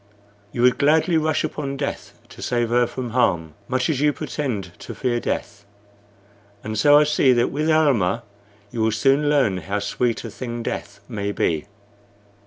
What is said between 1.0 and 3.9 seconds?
rush upon death to save her from harm, much